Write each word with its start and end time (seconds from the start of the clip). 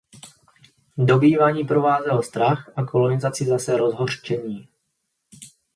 Dobývání 0.97 1.63
provázel 1.63 2.21
strach 2.23 2.71
a 2.75 2.83
kolonizaci 2.85 3.45
zase 3.45 3.77
rozhořčení. 3.77 4.67